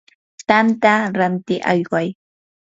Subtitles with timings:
[0.47, 2.07] tanta rantiq ayway.